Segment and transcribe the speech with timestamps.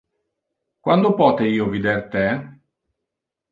[0.85, 2.25] Quando pote io vider te?